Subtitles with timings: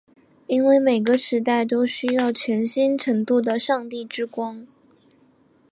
[0.47, 4.65] 因为每个时代都需要全新程度的上帝之光。